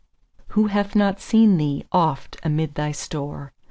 Who 0.57 0.65
hath 0.65 0.95
not 0.95 1.19
seen 1.19 1.57
thee 1.57 1.85
oft 1.91 2.35
amid 2.43 2.73
thy 2.73 2.91
store? 2.91 3.53